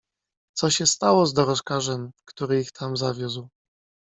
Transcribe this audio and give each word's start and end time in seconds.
"Co 0.53 0.69
się 0.69 0.85
stało 0.85 1.25
z 1.25 1.33
dorożkarzem, 1.33 2.11
który 2.25 2.59
ich 2.61 2.71
tam 2.71 2.97
zawiózł?" 2.97 3.49